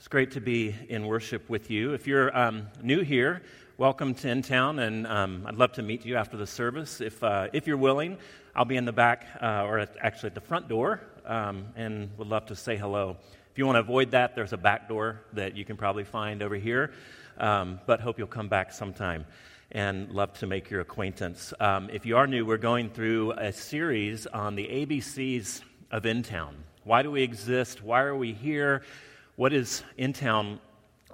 [0.00, 1.92] It's great to be in worship with you.
[1.92, 3.42] If you're um, new here,
[3.76, 7.02] welcome to In Town, and um, I'd love to meet you after the service.
[7.02, 8.16] If, uh, if you're willing,
[8.56, 12.08] I'll be in the back, uh, or at, actually at the front door, um, and
[12.16, 13.18] would love to say hello.
[13.52, 16.42] If you want to avoid that, there's a back door that you can probably find
[16.42, 16.92] over here,
[17.36, 19.26] um, but hope you'll come back sometime
[19.70, 21.52] and love to make your acquaintance.
[21.60, 25.60] Um, if you are new, we're going through a series on the ABCs
[25.90, 26.56] of In Town.
[26.84, 27.82] Why do we exist?
[27.82, 28.80] Why are we here?
[29.40, 30.60] What is In Town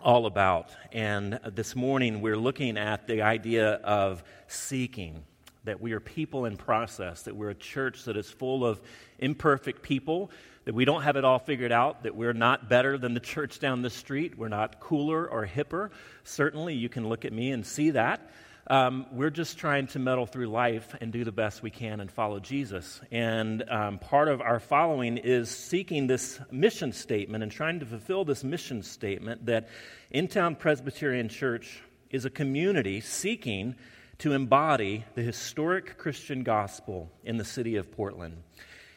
[0.02, 0.74] all about?
[0.90, 5.22] And this morning we're looking at the idea of seeking,
[5.62, 8.80] that we are people in process, that we're a church that is full of
[9.20, 10.32] imperfect people,
[10.64, 13.60] that we don't have it all figured out, that we're not better than the church
[13.60, 15.90] down the street, we're not cooler or hipper.
[16.24, 18.28] Certainly, you can look at me and see that.
[18.68, 22.10] Um, we're just trying to meddle through life and do the best we can and
[22.10, 23.00] follow Jesus.
[23.12, 28.24] And um, part of our following is seeking this mission statement and trying to fulfill
[28.24, 29.68] this mission statement that
[30.10, 31.80] In Town Presbyterian Church
[32.10, 33.76] is a community seeking
[34.18, 38.42] to embody the historic Christian gospel in the city of Portland.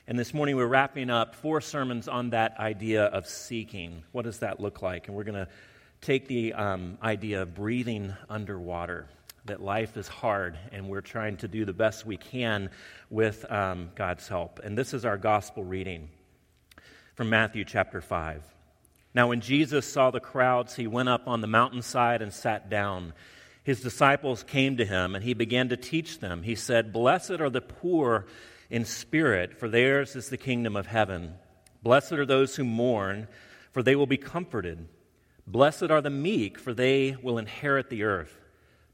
[0.08, 4.02] And this morning we're wrapping up four sermons on that idea of seeking.
[4.14, 5.08] What does that look like?
[5.08, 5.52] And we're going to
[6.02, 9.08] take the um, idea of breathing underwater
[9.50, 12.69] that life is hard and we're trying to do the best we can
[13.09, 14.59] with um, God's help.
[14.64, 16.09] And this is our gospel reading
[17.16, 18.44] from Matthew chapter 5.
[19.16, 23.14] Now, when Jesus saw the crowds, he went up on the mountainside and sat down.
[23.64, 26.44] His disciples came to him, and he began to teach them.
[26.44, 28.27] He said, Blessed are the poor
[28.70, 31.33] in spirit, for theirs is the kingdom of heaven.
[31.81, 33.27] Blessed are those who mourn,
[33.72, 34.88] for they will be comforted.
[35.47, 38.39] Blessed are the meek, for they will inherit the earth.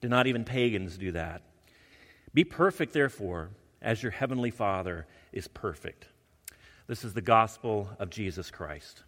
[0.00, 1.42] Do not even pagans do that?
[2.32, 3.50] Be perfect, therefore,
[3.82, 6.06] as your heavenly Father is perfect.
[6.86, 9.02] This is the gospel of Jesus Christ.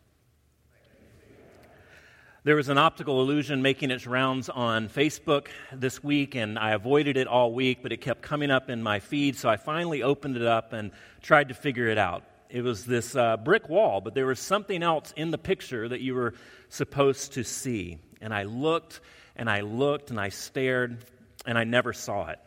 [2.42, 7.18] There was an optical illusion making its rounds on Facebook this week, and I avoided
[7.18, 10.36] it all week, but it kept coming up in my feed, so I finally opened
[10.36, 10.90] it up and
[11.20, 12.24] tried to figure it out.
[12.48, 16.00] It was this uh, brick wall, but there was something else in the picture that
[16.00, 16.32] you were
[16.70, 17.98] supposed to see.
[18.22, 19.00] And I looked
[19.36, 21.04] and I looked and I stared
[21.46, 22.38] and I never saw it.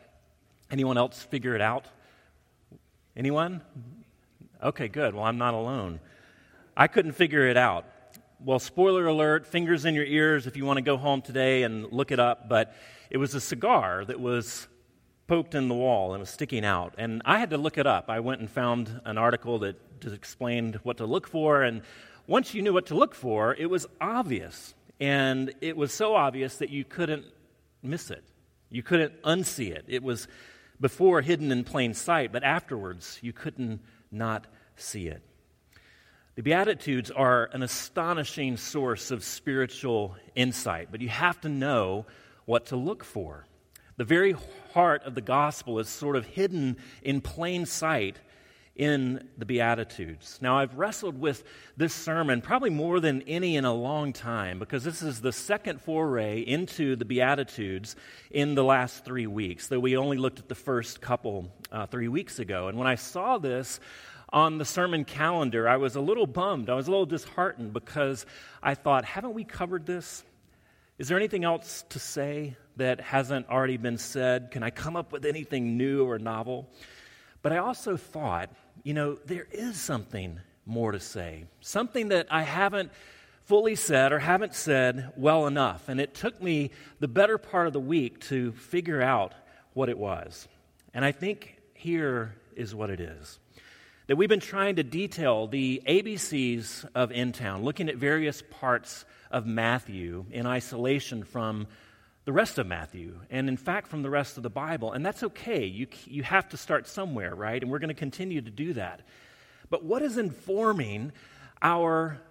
[0.71, 1.85] Anyone else figure it out?
[3.15, 3.61] Anyone?
[4.61, 5.13] Okay, good.
[5.13, 5.99] Well, I'm not alone.
[6.75, 7.85] I couldn't figure it out.
[8.43, 11.91] Well, spoiler alert, fingers in your ears if you want to go home today and
[11.91, 12.75] look it up, but
[13.09, 14.67] it was a cigar that was
[15.27, 16.95] poked in the wall and was sticking out.
[16.97, 18.09] And I had to look it up.
[18.09, 21.81] I went and found an article that explained what to look for, and
[22.27, 24.73] once you knew what to look for, it was obvious.
[24.99, 27.25] And it was so obvious that you couldn't
[27.81, 28.23] miss it.
[28.69, 29.85] You couldn't unsee it.
[29.87, 30.27] It was
[30.79, 35.21] before hidden in plain sight, but afterwards you couldn't not see it.
[36.35, 42.05] The Beatitudes are an astonishing source of spiritual insight, but you have to know
[42.45, 43.45] what to look for.
[43.97, 44.35] The very
[44.73, 48.17] heart of the gospel is sort of hidden in plain sight
[48.75, 50.39] in the Beatitudes.
[50.41, 51.43] Now, I've wrestled with
[51.77, 55.79] this sermon probably more than any in a long time because this is the second
[55.81, 57.95] foray into the Beatitudes
[58.31, 62.07] in the last three weeks, though we only looked at the first couple uh, three
[62.07, 62.67] weeks ago.
[62.67, 63.79] And when I saw this,
[64.33, 66.67] on the sermon calendar, I was a little bummed.
[66.67, 68.25] I was a little disheartened because
[68.63, 70.23] I thought, haven't we covered this?
[70.97, 74.49] Is there anything else to say that hasn't already been said?
[74.49, 76.67] Can I come up with anything new or novel?
[77.43, 78.49] But I also thought,
[78.83, 82.91] you know, there is something more to say, something that I haven't
[83.41, 85.89] fully said or haven't said well enough.
[85.89, 89.33] And it took me the better part of the week to figure out
[89.73, 90.47] what it was.
[90.93, 93.39] And I think here is what it is
[94.07, 99.05] that we've been trying to detail the ABCs of In Town, looking at various parts
[99.31, 101.67] of Matthew in isolation from
[102.25, 104.93] the rest of Matthew, and in fact, from the rest of the Bible.
[104.93, 105.65] And that's okay.
[105.65, 107.61] You, you have to start somewhere, right?
[107.61, 109.01] And we're going to continue to do that.
[109.69, 111.11] But what is informing
[111.61, 112.21] our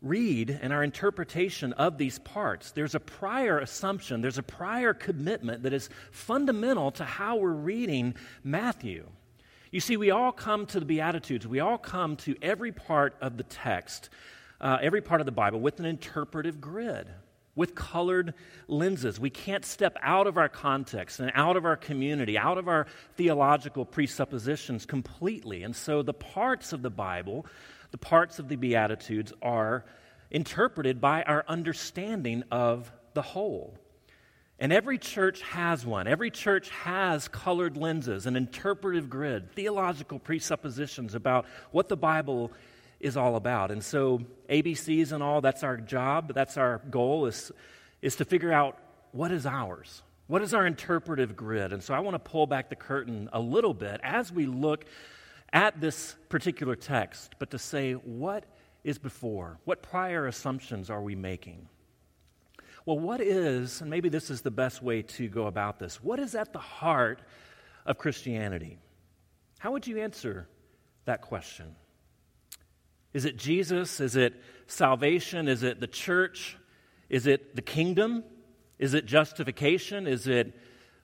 [0.00, 2.70] read and our interpretation of these parts?
[2.70, 8.14] There's a prior assumption, there's a prior commitment that is fundamental to how we're reading
[8.44, 9.08] Matthew.
[9.72, 13.36] You see, we all come to the Beatitudes, we all come to every part of
[13.36, 14.08] the text,
[14.60, 17.08] uh, every part of the Bible with an interpretive grid
[17.54, 18.34] with colored
[18.68, 19.18] lenses.
[19.18, 22.86] We can't step out of our context and out of our community, out of our
[23.16, 25.62] theological presuppositions completely.
[25.62, 27.46] And so the parts of the Bible,
[27.90, 29.84] the parts of the Beatitudes, are
[30.30, 33.76] interpreted by our understanding of the whole.
[34.60, 36.06] And every church has one.
[36.06, 42.52] Every church has colored lenses, an interpretive grid, theological presuppositions about what the Bible
[43.00, 43.70] is all about.
[43.70, 47.50] And so, ABCs and all, that's our job, that's our goal, is,
[48.02, 48.78] is to figure out
[49.12, 50.02] what is ours.
[50.26, 51.72] What is our interpretive grid?
[51.72, 54.84] And so, I want to pull back the curtain a little bit as we look
[55.52, 58.44] at this particular text, but to say, what
[58.84, 59.58] is before?
[59.64, 61.68] What prior assumptions are we making?
[62.86, 66.18] Well, what is, and maybe this is the best way to go about this, what
[66.18, 67.20] is at the heart
[67.84, 68.78] of Christianity?
[69.58, 70.48] How would you answer
[71.04, 71.74] that question?
[73.12, 74.00] Is it Jesus?
[74.00, 74.34] Is it
[74.66, 75.48] salvation?
[75.48, 76.56] Is it the church?
[77.08, 78.24] Is it the kingdom?
[78.78, 80.06] Is it justification?
[80.06, 80.54] Is it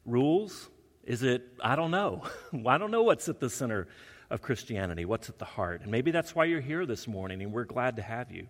[0.05, 0.70] rules?
[1.05, 2.23] Is it, I don't know.
[2.67, 3.88] I don't know what's at the center
[4.31, 5.82] of Christianity, what's at the heart.
[5.82, 8.49] And maybe that's why you're here this morning, and we're glad to have you.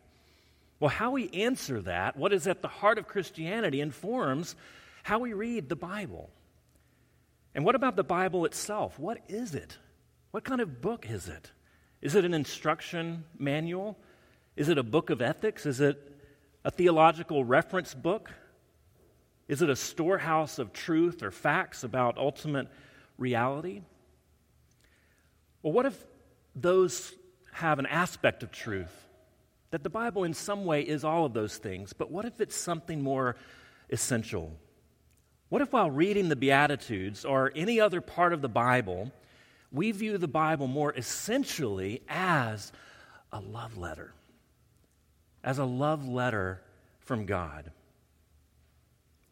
[0.80, 4.54] Well, how we answer that, what is at the heart of Christianity, informs
[5.02, 6.30] how we read the Bible.
[7.54, 8.98] And what about the Bible itself?
[8.98, 9.78] What is it?
[10.30, 11.50] What kind of book is it?
[12.02, 13.96] Is it an instruction manual?
[14.56, 15.66] Is it a book of ethics?
[15.66, 16.12] Is it
[16.64, 18.32] a theological reference book?
[19.48, 22.68] Is it a storehouse of truth or facts about ultimate
[23.16, 23.82] reality?
[25.62, 26.04] Well, what if
[26.54, 27.12] those
[27.52, 28.92] have an aspect of truth?
[29.70, 32.56] That the Bible, in some way, is all of those things, but what if it's
[32.56, 33.36] something more
[33.90, 34.52] essential?
[35.48, 39.12] What if, while reading the Beatitudes or any other part of the Bible,
[39.76, 42.72] we view the Bible more essentially as
[43.32, 44.12] a love letter,
[45.44, 46.62] as a love letter
[47.00, 47.70] from God.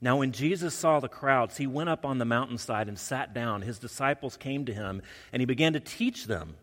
[0.01, 3.63] Now, when Jesus saw the crowds, he went up on the mountainside and sat down.
[3.63, 5.01] His disciples came to him,
[5.33, 6.57] and he began to teach them.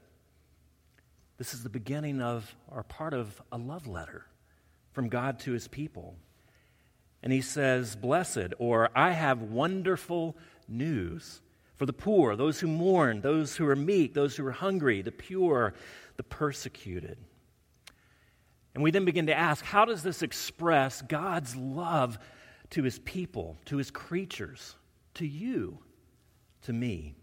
[1.37, 4.27] This is the beginning of, or part of, a love letter
[4.91, 6.15] from God to his people.
[7.23, 10.37] And he says, Blessed, or I have wonderful
[10.67, 11.41] news
[11.81, 15.11] for the poor, those who mourn, those who are meek, those who are hungry, the
[15.11, 15.73] pure,
[16.15, 17.17] the persecuted.
[18.75, 22.19] And we then begin to ask how does this express God's love
[22.69, 24.75] to his people, to his creatures,
[25.15, 25.79] to you,
[26.65, 27.15] to me?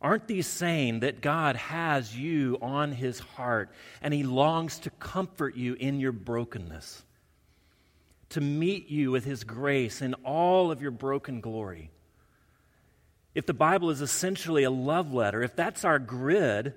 [0.00, 5.56] Aren't these saying that God has you on his heart and he longs to comfort
[5.56, 7.02] you in your brokenness,
[8.28, 11.90] to meet you with his grace in all of your broken glory?
[13.36, 16.72] If the Bible is essentially a love letter, if that's our grid,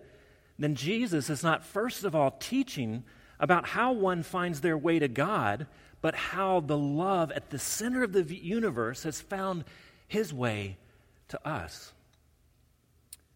[0.60, 3.06] then Jesus is not, first of all, teaching
[3.40, 5.68] about how one finds their way to God,
[6.02, 9.64] but how the love at the center of the universe has found
[10.10, 10.76] his way
[11.30, 11.94] to us.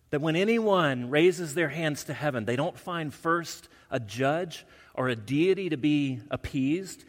[0.09, 4.65] That when anyone raises their hands to heaven, they don't find first a judge
[4.95, 7.05] or a deity to be appeased,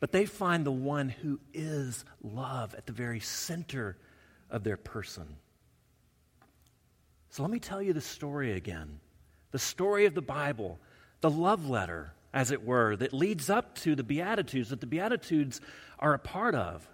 [0.00, 3.96] but they find the one who is love at the very center
[4.50, 5.36] of their person.
[7.32, 9.00] So let me tell you the story again
[9.52, 10.78] the story of the Bible,
[11.22, 15.60] the love letter, as it were, that leads up to the Beatitudes, that the Beatitudes
[15.98, 16.86] are a part of.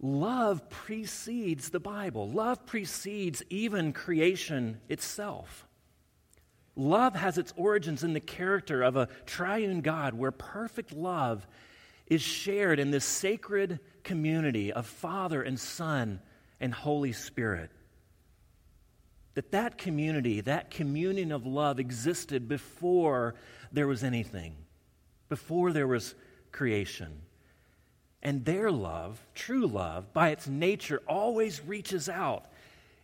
[0.00, 5.68] Love precedes the Bible, love precedes even creation itself.
[6.74, 11.46] Love has its origins in the character of a triune God where perfect love
[12.08, 16.20] is shared in this sacred community of Father and Son
[16.58, 17.70] and Holy Spirit
[19.34, 23.34] that that community, that communion of love existed before
[23.72, 24.54] there was anything,
[25.28, 26.14] before there was
[26.52, 27.20] creation.
[28.22, 32.46] And their love, true love, by its nature, always reaches out.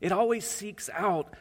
[0.00, 1.34] It always seeks out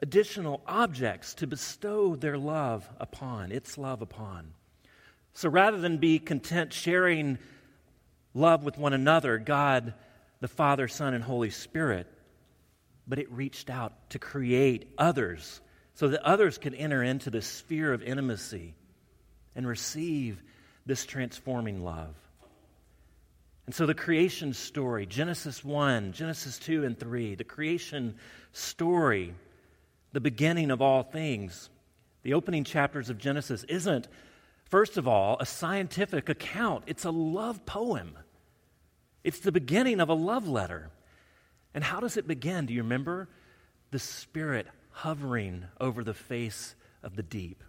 [0.00, 4.52] additional objects to bestow their love upon, its love upon.
[5.34, 7.38] So rather than be content sharing
[8.34, 9.94] love with one another, God,
[10.40, 12.06] the Father, Son, and Holy Spirit,
[13.10, 15.60] but it reached out to create others
[15.94, 18.72] so that others could enter into the sphere of intimacy
[19.56, 20.40] and receive
[20.86, 22.14] this transforming love.
[23.66, 28.14] And so the creation story, Genesis 1, Genesis 2 and 3, the creation
[28.52, 29.34] story,
[30.12, 31.68] the beginning of all things,
[32.22, 34.06] the opening chapters of Genesis isn't,
[34.66, 38.16] first of all, a scientific account, it's a love poem.
[39.24, 40.90] It's the beginning of a love letter.
[41.74, 42.66] And how does it begin?
[42.66, 43.28] Do you remember?
[43.90, 47.62] The Spirit hovering over the face of the deep.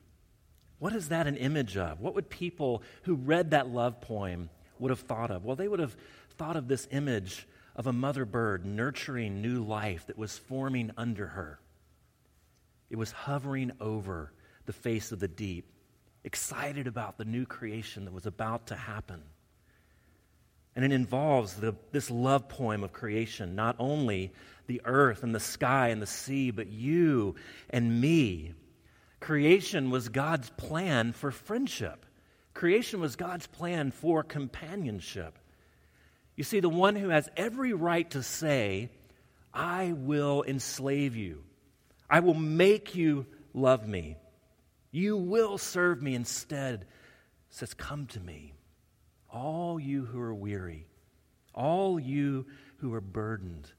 [0.80, 2.00] What is that an image of?
[2.00, 5.46] What would people who read that love poem would have thought of?
[5.46, 5.96] Well, they would have
[6.38, 11.28] thought of this image of a mother bird nurturing new life that was forming under
[11.28, 11.60] her.
[12.90, 14.34] It was hovering over
[14.66, 15.72] the face of the deep,
[16.24, 19.22] excited about the new creation that was about to happen.
[20.76, 24.32] And it involves the, this love poem of creation, not only
[24.68, 27.36] the earth and the sky and the sea, but you
[27.70, 28.54] and me.
[29.20, 32.06] Creation was God's plan for friendship.
[32.54, 35.38] Creation was God's plan for companionship.
[36.36, 38.90] You see, the one who has every right to say,
[39.54, 41.44] I will enslave you,
[42.10, 44.18] I will make you love me,
[44.92, 46.86] you will serve me instead,
[47.50, 48.54] says, Come to me,
[49.32, 50.88] all you who are weary,
[51.54, 52.46] all you
[52.78, 53.72] who are burdened,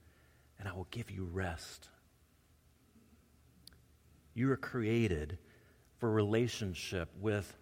[0.58, 1.88] and I will give you rest.
[4.34, 5.38] You are created
[5.98, 7.58] for relationship with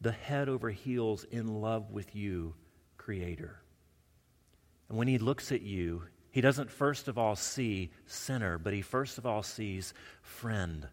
[0.00, 2.54] the head over heels in love with you,
[2.96, 3.62] Creator.
[4.88, 8.80] And when He looks at you, He doesn't first of all see sinner, but He
[8.80, 9.92] first of all sees
[10.22, 10.88] friend,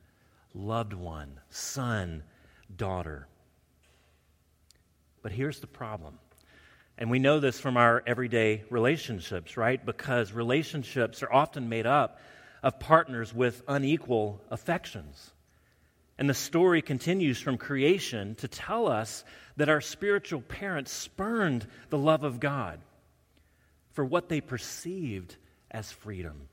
[0.54, 2.24] loved one, son,
[2.75, 3.27] daughter.
[5.22, 6.20] But here's the problem.
[6.98, 9.84] And we know this from our everyday relationships, right?
[9.86, 12.20] Because relationships are often made up
[12.64, 15.32] of partners with unequal affections.
[16.18, 19.25] And the story continues from creation to tell us
[19.58, 22.80] that our spiritual parents spurned the love of God
[23.92, 25.36] for what they perceived
[25.70, 26.48] as freedom.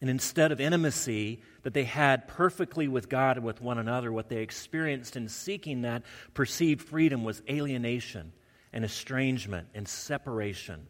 [0.00, 4.28] And instead of intimacy that they had perfectly with God and with one another, what
[4.28, 6.02] they experienced in seeking that
[6.32, 8.32] perceived freedom was alienation
[8.72, 10.86] and estrangement and separation,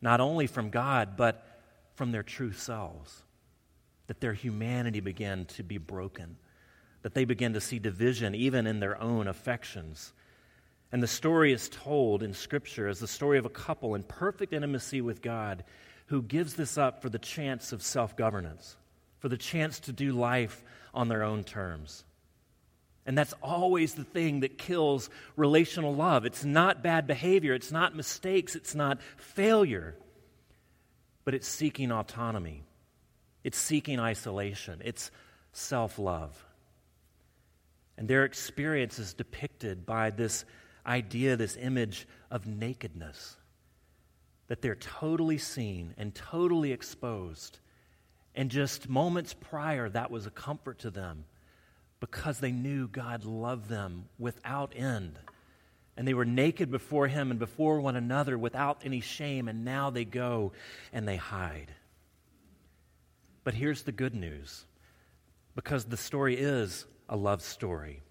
[0.00, 1.46] not only from God, but
[1.94, 3.22] from their true selves.
[4.08, 6.36] That their humanity began to be broken
[7.02, 10.12] that they began to see division even in their own affections.
[10.90, 14.52] And the story is told in Scripture as the story of a couple in perfect
[14.52, 15.64] intimacy with God
[16.06, 18.76] who gives this up for the chance of self governance,
[19.18, 20.62] for the chance to do life
[20.94, 22.04] on their own terms.
[23.04, 26.24] And that's always the thing that kills relational love.
[26.24, 29.96] It's not bad behavior, it's not mistakes, it's not failure,
[31.24, 32.62] but it's seeking autonomy,
[33.42, 35.10] it's seeking isolation, it's
[35.52, 36.44] self love.
[37.98, 40.44] And their experience is depicted by this
[40.86, 43.36] idea, this image of nakedness.
[44.46, 47.58] That they're totally seen and totally exposed.
[48.34, 51.24] And just moments prior, that was a comfort to them
[52.02, 55.20] because they knew God loved them without end.
[55.96, 59.90] And they were naked before Him and before one another without any shame, and now
[59.90, 60.50] they go
[60.92, 61.72] and they hide.
[63.44, 64.64] But here's the good news
[65.54, 68.02] because the story is a love story.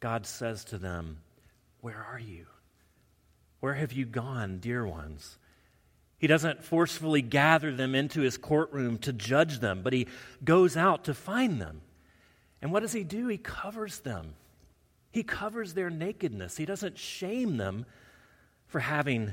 [0.00, 1.22] God says to them,
[1.80, 2.44] Where are you?
[3.60, 5.38] Where have you gone, dear ones?
[6.18, 10.08] He doesn't forcefully gather them into his courtroom to judge them, but he
[10.44, 11.80] goes out to find them.
[12.62, 13.28] And what does he do?
[13.28, 14.34] He covers them.
[15.10, 16.56] He covers their nakedness.
[16.56, 17.86] He doesn't shame them
[18.66, 19.32] for having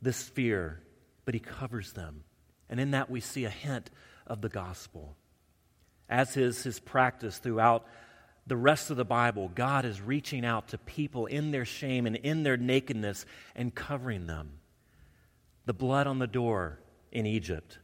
[0.00, 0.80] this fear,
[1.24, 2.24] but he covers them.
[2.68, 3.90] And in that, we see a hint
[4.26, 5.16] of the gospel.
[6.08, 7.86] As is his practice throughout
[8.46, 12.16] the rest of the Bible, God is reaching out to people in their shame and
[12.16, 14.52] in their nakedness and covering them.
[15.66, 16.78] The blood on the door
[17.10, 17.78] in Egypt,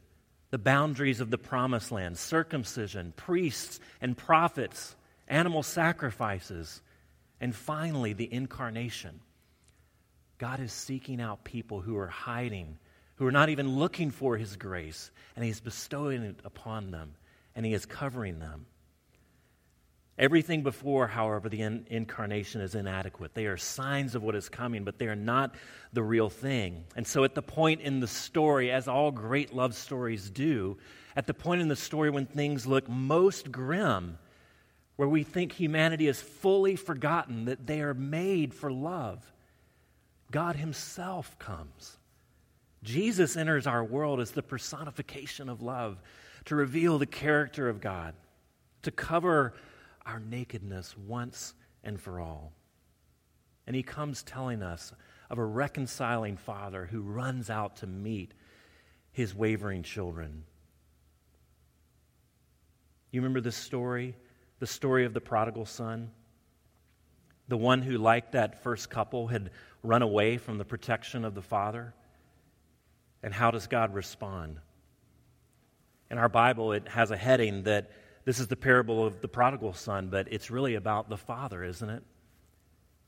[0.51, 4.95] the boundaries of the promised land, circumcision, priests and prophets,
[5.27, 6.81] animal sacrifices,
[7.39, 9.19] and finally the incarnation.
[10.37, 12.77] God is seeking out people who are hiding,
[13.15, 17.13] who are not even looking for His grace, and He's bestowing it upon them,
[17.55, 18.65] and He is covering them.
[20.21, 23.33] Everything before, however, the in- incarnation is inadequate.
[23.33, 25.55] They are signs of what is coming, but they are not
[25.93, 26.83] the real thing.
[26.95, 30.77] And so, at the point in the story, as all great love stories do,
[31.15, 34.19] at the point in the story when things look most grim,
[34.95, 39.25] where we think humanity is fully forgotten, that they are made for love,
[40.29, 41.97] God Himself comes.
[42.83, 45.97] Jesus enters our world as the personification of love
[46.45, 48.13] to reveal the character of God,
[48.83, 49.55] to cover
[50.05, 51.53] our nakedness once
[51.83, 52.53] and for all.
[53.67, 54.93] And he comes telling us
[55.29, 58.33] of a reconciling father who runs out to meet
[59.11, 60.43] his wavering children.
[63.11, 64.15] You remember this story?
[64.59, 66.11] The story of the prodigal son?
[67.47, 69.51] The one who, like that first couple, had
[69.83, 71.93] run away from the protection of the father?
[73.23, 74.57] And how does God respond?
[76.09, 77.91] In our Bible, it has a heading that
[78.25, 81.89] this is the parable of the prodigal son, but it's really about the father, isn't
[81.89, 82.03] it?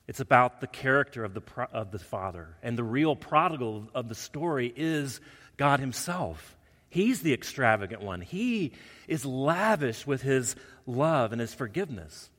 [0.06, 1.42] It's about the character of the,
[1.72, 2.56] of the father.
[2.62, 5.20] And the real prodigal of the story is
[5.56, 6.56] God himself.
[6.90, 8.20] He's the extravagant one.
[8.20, 8.72] He
[9.08, 10.56] is lavish with his
[10.86, 12.30] love and his forgiveness.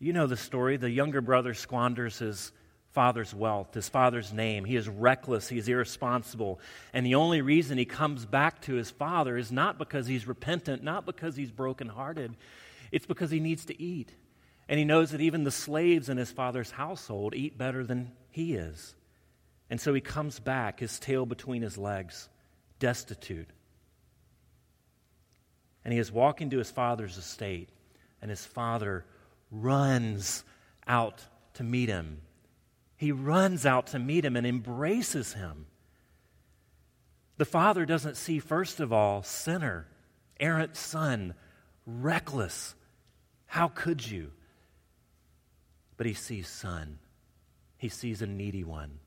[0.00, 0.76] You know the story.
[0.76, 2.52] The younger brother squanders his
[2.92, 4.64] father's wealth, his father's name.
[4.64, 6.60] He is reckless, he's irresponsible.
[6.92, 10.82] And the only reason he comes back to his father is not because he's repentant,
[10.82, 12.36] not because he's brokenhearted.
[12.90, 14.12] It's because he needs to eat.
[14.68, 18.54] And he knows that even the slaves in his father's household eat better than he
[18.54, 18.94] is.
[19.70, 22.28] And so he comes back, his tail between his legs
[22.78, 23.48] destitute.
[25.84, 27.68] And he is walking to his father's estate,
[28.20, 29.04] and his father
[29.50, 30.44] runs
[30.86, 31.22] out
[31.54, 32.20] to meet him.
[32.98, 35.66] He runs out to meet him and embraces him.
[37.36, 39.86] The father doesn't see, first of all, sinner,
[40.40, 41.34] errant son,
[41.86, 42.74] reckless.
[43.46, 44.32] How could you?
[45.96, 46.98] But he sees son.
[47.76, 48.98] He sees a needy one.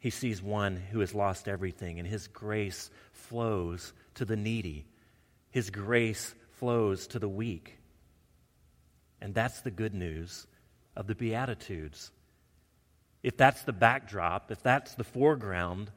[0.00, 4.86] He sees one who has lost everything, and his grace flows to the needy.
[5.52, 7.78] His grace flows to the weak.
[9.20, 10.48] And that's the good news
[10.96, 12.10] of the Beatitudes.
[13.22, 15.90] If that's the backdrop, if that's the foreground,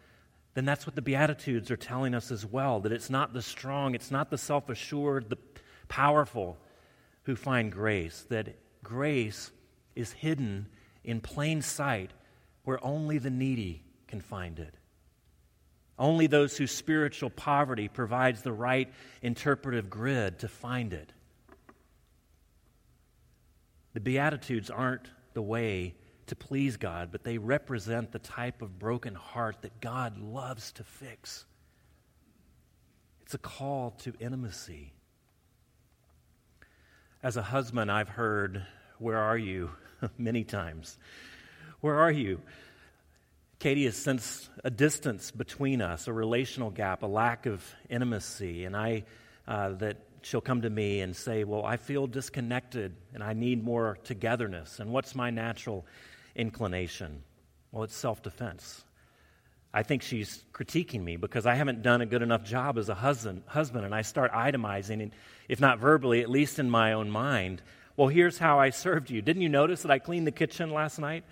[0.54, 3.96] then that's what the Beatitudes are telling us as well that it's not the strong,
[3.96, 5.38] it's not the self assured, the
[5.88, 6.58] powerful
[7.24, 9.51] who find grace, that grace
[9.96, 10.68] is hidden
[11.04, 12.12] in plain sight
[12.63, 14.75] where only the needy can find it.
[15.98, 21.13] Only those whose spiritual poverty provides the right interpretive grid to find it.
[23.94, 25.96] The Beatitudes aren't the way
[26.31, 30.83] to please God, but they represent the type of broken heart that God loves to
[30.85, 31.44] fix.
[33.24, 34.94] It's a call to intimacy.
[37.22, 38.65] As a husband, I've heard,
[38.98, 39.72] Where are you?
[40.17, 40.98] many times.
[41.81, 42.39] Where are you?
[43.59, 48.77] Katie has sensed a distance between us, a relational gap, a lack of intimacy, and
[48.77, 49.03] I
[49.50, 53.61] uh, that she'll come to me and say, "Well, I feel disconnected, and I need
[53.65, 55.85] more togetherness." And what's my natural
[56.35, 57.24] inclination?
[57.72, 58.83] Well, it's self-defense.
[59.74, 62.96] I think she's critiquing me because I haven't done a good enough job as a
[62.96, 65.11] husband, husband, and I start itemizing,
[65.48, 67.61] if not verbally, at least in my own mind.
[67.96, 69.22] Well, here's how I served you.
[69.22, 71.24] Didn't you notice that I cleaned the kitchen last night?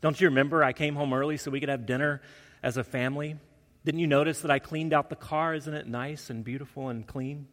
[0.00, 2.22] Don't you remember I came home early so we could have dinner
[2.62, 3.36] as a family?
[3.84, 5.54] Didn't you notice that I cleaned out the car?
[5.54, 7.48] Isn't it nice and beautiful and clean?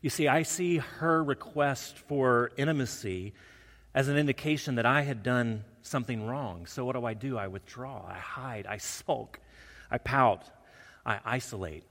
[0.00, 3.34] You see, I see her request for intimacy
[3.94, 6.66] as an indication that I had done something wrong.
[6.66, 7.38] So what do I do?
[7.38, 9.38] I withdraw, I hide, I sulk,
[9.90, 10.44] I pout,
[11.06, 11.84] I isolate.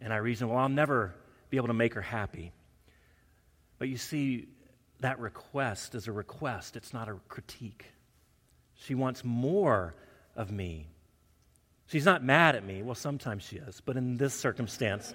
[0.00, 1.14] And I reason, well, I'll never
[1.48, 2.52] be able to make her happy.
[3.78, 4.48] But you see,
[5.00, 7.86] that request is a request, it's not a critique.
[8.74, 9.94] She wants more
[10.36, 10.88] of me.
[11.86, 12.82] She's not mad at me.
[12.82, 15.14] Well, sometimes she is, but in this circumstance,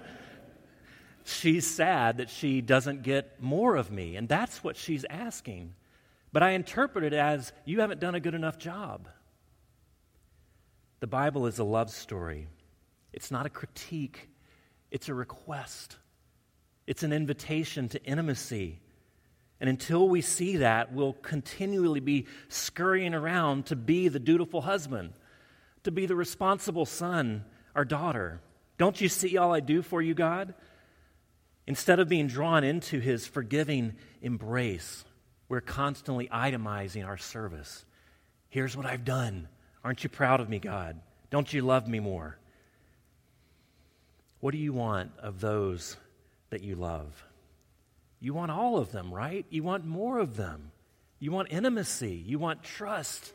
[1.24, 4.16] she's sad that she doesn't get more of me.
[4.16, 5.74] And that's what she's asking.
[6.32, 9.08] But I interpret it as you haven't done a good enough job.
[11.00, 12.48] The Bible is a love story,
[13.12, 14.28] it's not a critique,
[14.90, 15.96] it's a request,
[16.86, 18.80] it's an invitation to intimacy.
[19.60, 25.14] And until we see that, we'll continually be scurrying around to be the dutiful husband,
[25.84, 28.40] to be the responsible son or daughter.
[28.76, 30.54] Don't you see all I do for you, God?
[31.66, 35.05] Instead of being drawn into his forgiving embrace,
[35.48, 37.84] we're constantly itemizing our service.
[38.48, 39.48] Here's what I've done.
[39.84, 41.00] Aren't you proud of me, God?
[41.30, 42.38] Don't you love me more?
[44.40, 45.96] What do you want of those
[46.50, 47.24] that you love?
[48.20, 49.46] You want all of them, right?
[49.50, 50.72] You want more of them.
[51.18, 52.14] You want intimacy.
[52.14, 53.32] You want trust.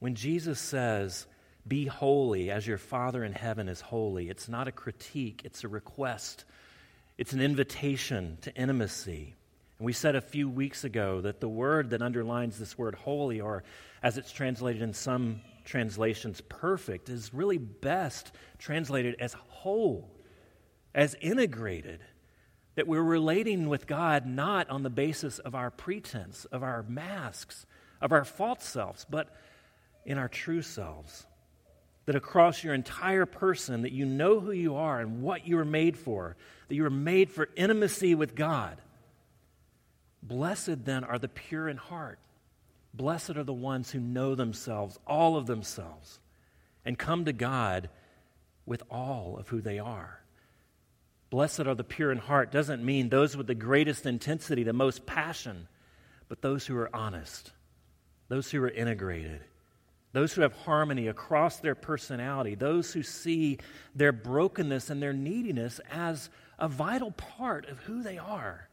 [0.00, 1.26] When Jesus says,
[1.66, 5.68] Be holy as your Father in heaven is holy, it's not a critique, it's a
[5.68, 6.44] request.
[7.20, 9.34] It's an invitation to intimacy.
[9.78, 13.42] And we said a few weeks ago that the word that underlines this word holy,
[13.42, 13.62] or
[14.02, 20.10] as it's translated in some translations, perfect, is really best translated as whole
[20.94, 22.00] as integrated,
[22.76, 27.66] that we're relating with God not on the basis of our pretense, of our masks,
[28.00, 29.28] of our false selves, but
[30.06, 31.26] in our true selves.
[32.10, 35.64] That across your entire person, that you know who you are and what you are
[35.64, 36.34] made for,
[36.66, 38.78] that you are made for intimacy with God.
[40.20, 42.18] Blessed then are the pure in heart.
[42.92, 46.18] Blessed are the ones who know themselves, all of themselves,
[46.84, 47.88] and come to God
[48.66, 50.20] with all of who they are.
[51.30, 55.06] Blessed are the pure in heart doesn't mean those with the greatest intensity, the most
[55.06, 55.68] passion,
[56.28, 57.52] but those who are honest,
[58.26, 59.42] those who are integrated,
[60.12, 63.58] those who have harmony across their personality, those who see
[63.94, 68.68] their brokenness and their neediness as a vital part of who they are,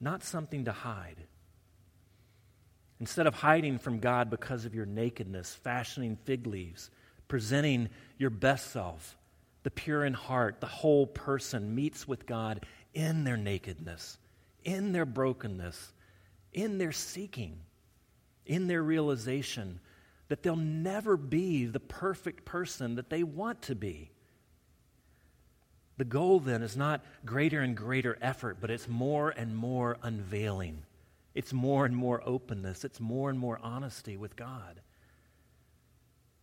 [0.00, 1.16] not something to hide.
[3.00, 6.90] Instead of hiding from God because of your nakedness, fashioning fig leaves,
[7.28, 7.88] presenting
[8.18, 9.16] your best self,
[9.62, 14.18] the pure in heart, the whole person meets with God in their nakedness,
[14.62, 15.92] in their brokenness,
[16.52, 17.58] in their seeking,
[18.46, 19.80] in their realization
[20.28, 24.10] that they'll never be the perfect person that they want to be.
[25.96, 30.82] The goal then is not greater and greater effort, but it's more and more unveiling.
[31.34, 32.84] It's more and more openness.
[32.84, 34.80] It's more and more honesty with God.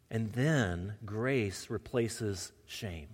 [0.09, 3.07] And then grace replaces shame.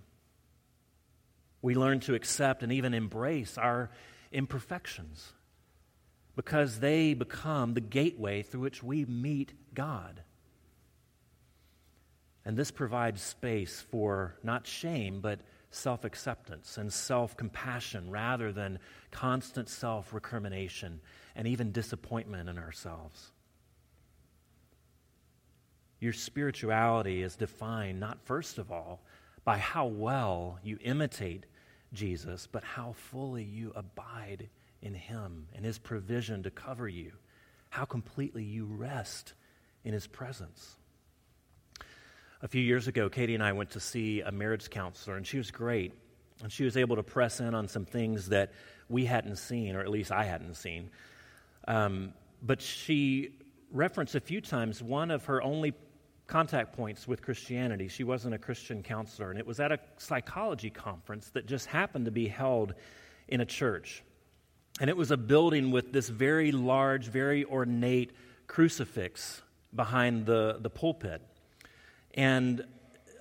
[1.62, 3.90] We learn to accept and even embrace our
[4.30, 5.32] imperfections
[6.38, 10.22] because they become the gateway through which we meet God.
[12.44, 15.40] And this provides space for not shame, but
[15.72, 18.78] self acceptance and self compassion rather than
[19.10, 21.00] constant self recrimination
[21.34, 23.32] and even disappointment in ourselves.
[25.98, 29.02] Your spirituality is defined not first of all
[29.44, 31.46] by how well you imitate
[31.92, 34.48] Jesus, but how fully you abide
[34.82, 37.12] in Him and His provision to cover you,
[37.70, 39.34] how completely you rest
[39.84, 40.76] in His presence.
[42.40, 45.38] A few years ago, Katie and I went to see a marriage counselor, and she
[45.38, 45.92] was great.
[46.42, 48.52] And she was able to press in on some things that
[48.88, 50.90] we hadn't seen, or at least I hadn't seen.
[51.66, 53.30] Um, but she
[53.72, 55.74] referenced a few times one of her only
[56.28, 57.88] contact points with Christianity.
[57.88, 62.04] She wasn't a Christian counselor, and it was at a psychology conference that just happened
[62.04, 62.74] to be held
[63.26, 64.04] in a church.
[64.80, 68.12] And it was a building with this very large, very ornate
[68.46, 69.42] crucifix
[69.74, 71.20] behind the, the pulpit.
[72.14, 72.64] And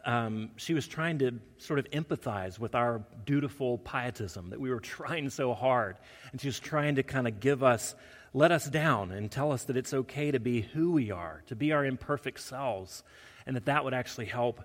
[0.06, 4.80] um, she was trying to sort of empathize with our dutiful pietism that we were
[4.98, 5.98] trying so hard.
[6.32, 7.96] And she was trying to kind of give us
[8.34, 11.56] let us down and tell us that it's okay to be who we are, to
[11.56, 13.02] be our imperfect selves,
[13.46, 14.62] and that that would actually help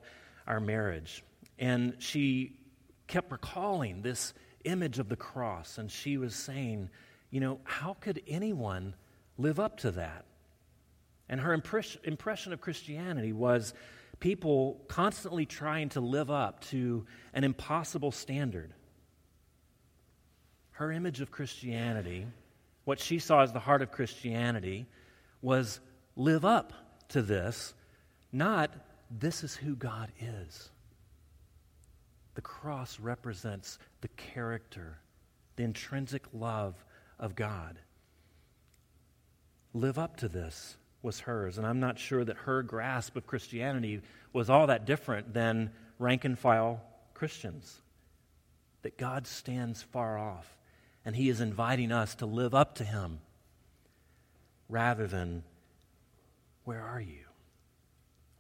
[0.47, 1.25] our marriage.
[1.59, 2.59] And she
[3.07, 6.91] kept recalling this image of the cross, and she was saying,
[7.31, 8.95] you know, how could anyone
[9.39, 10.25] live up to that?
[11.29, 13.75] And her impression of Christianity was
[14.21, 18.73] people constantly trying to live up to an impossible standard.
[20.73, 22.27] Her image of Christianity
[22.85, 24.87] what she saw as the heart of Christianity
[25.41, 25.81] was
[26.17, 26.73] live up
[27.09, 27.75] to this,
[28.33, 28.71] not
[29.11, 30.71] this is who God is.
[32.35, 34.99] The cross represents the character,
[35.57, 36.75] the intrinsic love
[37.19, 37.79] of God.
[39.75, 44.03] Live up to this was hers, and I'm not sure that her grasp of Christianity
[44.33, 46.81] was all that different than rank and file
[47.15, 47.81] Christians.
[48.83, 50.57] That God stands far off
[51.05, 53.21] and He is inviting us to live up to Him
[54.69, 55.43] rather than,
[56.65, 57.25] Where are you?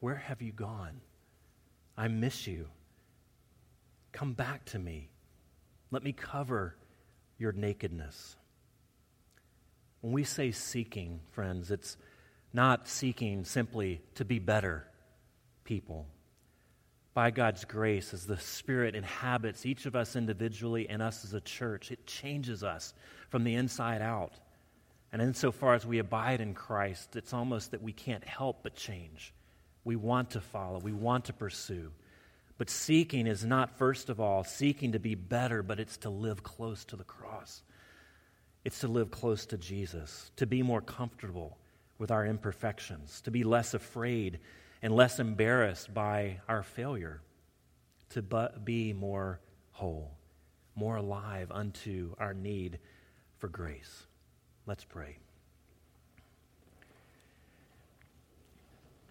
[0.00, 1.00] Where have you gone?
[1.96, 2.68] I miss you.
[4.12, 5.08] Come back to me.
[5.90, 6.76] Let me cover
[7.38, 8.36] your nakedness.
[10.00, 11.96] When we say seeking, friends, it's
[12.52, 14.86] not seeking simply to be better
[15.64, 16.06] people
[17.14, 21.40] by God's grace, as the Spirit inhabits each of us individually and us as a
[21.40, 22.94] church, it changes us
[23.28, 24.32] from the inside out.
[25.12, 29.34] And insofar as we abide in Christ, it's almost that we can't help but change.
[29.84, 31.92] We want to follow, we want to pursue.
[32.62, 36.44] But seeking is not, first of all, seeking to be better, but it's to live
[36.44, 37.64] close to the cross.
[38.64, 41.58] It's to live close to Jesus, to be more comfortable
[41.98, 44.38] with our imperfections, to be less afraid
[44.80, 47.20] and less embarrassed by our failure,
[48.10, 48.22] to
[48.62, 49.40] be more
[49.72, 50.12] whole,
[50.76, 52.78] more alive unto our need
[53.38, 54.06] for grace.
[54.66, 55.21] Let's pray.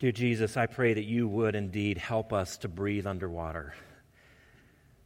[0.01, 3.75] Dear Jesus, I pray that you would indeed help us to breathe underwater,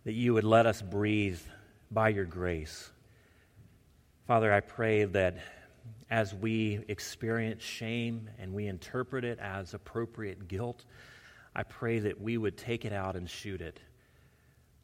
[0.06, 1.42] that you would let us breathe
[1.92, 2.92] by your grace.
[4.26, 5.36] Father, I pray that
[6.10, 10.86] as we experience shame and we interpret it as appropriate guilt,
[11.54, 13.82] I pray that we would take it out and shoot it.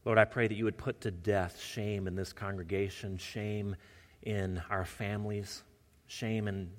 [0.03, 3.77] Lord, I pray that you would put to death shame in this congregation, shame
[4.23, 5.63] in our families,
[6.07, 6.69] shame in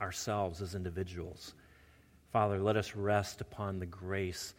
[0.00, 1.52] ourselves as individuals.
[2.32, 4.54] Father, let us rest upon the grace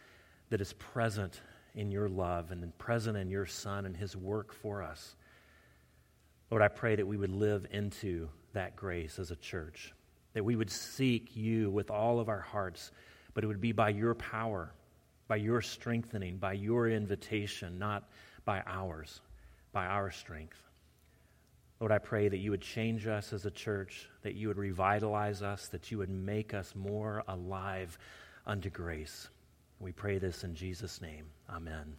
[0.48, 1.40] that is present
[1.74, 5.14] in your love and present in your Son and his work for us.
[6.50, 9.94] Lord, I pray that we would live into that grace as a church,
[10.32, 12.90] that we would seek you with all of our hearts,
[13.34, 14.72] but it would be by your power,
[15.28, 18.08] by your strengthening, by your invitation, not
[18.44, 19.20] by ours,
[19.72, 20.60] by our strength.
[21.80, 25.42] Lord, I pray that you would change us as a church, that you would revitalize
[25.42, 27.98] us, that you would make us more alive
[28.46, 29.28] unto grace.
[29.78, 31.24] We pray this in Jesus' name.
[31.48, 31.96] Amen.